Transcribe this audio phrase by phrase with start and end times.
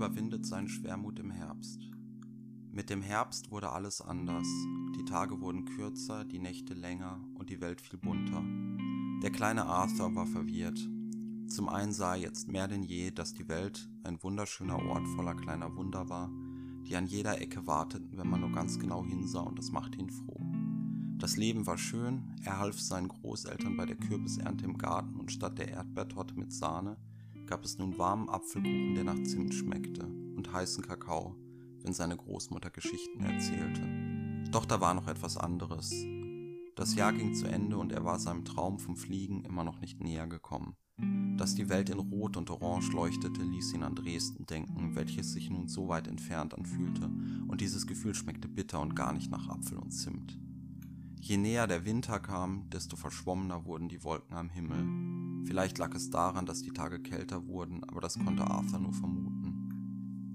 [0.00, 1.90] überwindet seinen Schwermut im Herbst.
[2.72, 4.46] Mit dem Herbst wurde alles anders.
[4.96, 8.42] Die Tage wurden kürzer, die Nächte länger und die Welt viel bunter.
[9.22, 10.78] Der kleine Arthur war verwirrt.
[11.48, 15.34] Zum einen sah er jetzt mehr denn je, dass die Welt ein wunderschöner Ort voller
[15.34, 16.30] kleiner Wunder war,
[16.86, 20.08] die an jeder Ecke warteten, wenn man nur ganz genau hinsah und das machte ihn
[20.08, 20.40] froh.
[21.18, 25.58] Das Leben war schön, er half seinen Großeltern bei der Kürbisernte im Garten und statt
[25.58, 26.96] der Erdbeertorte mit Sahne
[27.50, 29.89] gab es nun warmen Apfelkuchen, der nach Zimt schmeckte,
[30.52, 31.36] heißen Kakao,
[31.82, 33.82] wenn seine Großmutter Geschichten erzählte.
[34.50, 35.92] Doch da war noch etwas anderes.
[36.76, 40.00] Das Jahr ging zu Ende und er war seinem Traum vom Fliegen immer noch nicht
[40.00, 40.76] näher gekommen.
[41.36, 45.50] Dass die Welt in Rot und Orange leuchtete, ließ ihn an Dresden denken, welches sich
[45.50, 47.10] nun so weit entfernt anfühlte,
[47.48, 50.38] und dieses Gefühl schmeckte bitter und gar nicht nach Apfel und Zimt.
[51.18, 55.46] Je näher der Winter kam, desto verschwommener wurden die Wolken am Himmel.
[55.46, 59.39] Vielleicht lag es daran, dass die Tage kälter wurden, aber das konnte Arthur nur vermuten.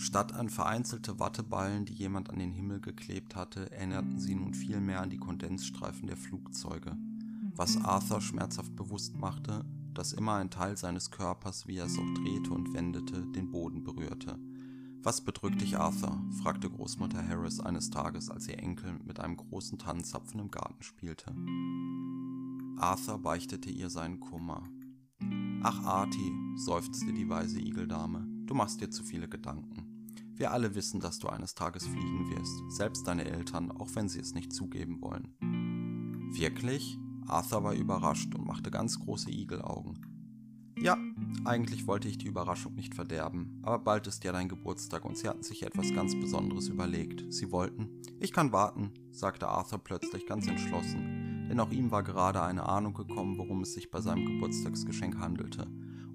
[0.00, 5.02] Statt an vereinzelte Watteballen, die jemand an den Himmel geklebt hatte, erinnerten sie nun vielmehr
[5.02, 6.96] an die Kondensstreifen der Flugzeuge,
[7.54, 9.62] was Arthur schmerzhaft bewusst machte,
[9.92, 13.84] dass immer ein Teil seines Körpers, wie er es auch drehte und wendete, den Boden
[13.84, 14.38] berührte.
[15.02, 16.18] Was bedrückt dich, Arthur?
[16.42, 21.34] fragte Großmutter Harris eines Tages, als ihr Enkel mit einem großen Tannenzapfen im Garten spielte.
[22.78, 24.62] Arthur beichtete ihr seinen Kummer.
[25.62, 29.89] Ach, Artie, seufzte die weise Igeldame, du machst dir zu viele Gedanken.
[30.40, 34.20] Wir alle wissen, dass du eines Tages fliegen wirst, selbst deine Eltern, auch wenn sie
[34.20, 35.34] es nicht zugeben wollen.
[36.32, 36.96] Wirklich?
[37.26, 40.00] Arthur war überrascht und machte ganz große Igelaugen.
[40.78, 40.96] Ja,
[41.44, 45.28] eigentlich wollte ich die Überraschung nicht verderben, aber bald ist ja dein Geburtstag und sie
[45.28, 47.30] hatten sich etwas ganz Besonderes überlegt.
[47.30, 48.00] Sie wollten.
[48.18, 52.94] Ich kann warten, sagte Arthur plötzlich ganz entschlossen, denn auch ihm war gerade eine Ahnung
[52.94, 55.49] gekommen, worum es sich bei seinem Geburtstagsgeschenk handelte.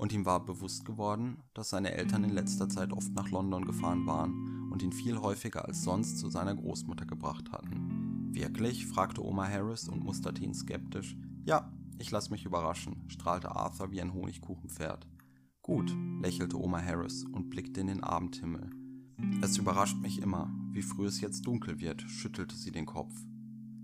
[0.06, 4.06] Und ihm war bewusst geworden, dass seine Eltern in letzter Zeit oft nach London gefahren
[4.06, 8.30] waren und ihn viel häufiger als sonst zu seiner Großmutter gebracht hatten.
[8.32, 8.86] Wirklich?
[8.86, 11.18] fragte Oma Harris und musterte ihn skeptisch.
[11.44, 15.08] Ja, ich lass mich überraschen, strahlte Arthur wie ein Honigkuchenpferd.
[15.64, 18.70] Gut, lächelte Oma Harris und blickte in den Abendhimmel.
[19.42, 23.16] Es überrascht mich immer, wie früh es jetzt dunkel wird, schüttelte sie den Kopf.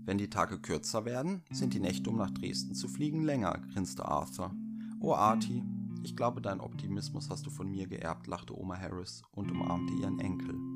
[0.04, 4.06] Wenn die Tage kürzer werden, sind die Nächte, um nach Dresden zu fliegen, länger, grinste
[4.06, 4.54] Arthur.
[5.00, 5.64] Oh, Artie,
[6.04, 10.18] ich glaube, deinen Optimismus hast du von mir geerbt, lachte Oma Harris und umarmte ihren
[10.20, 10.71] Enkel.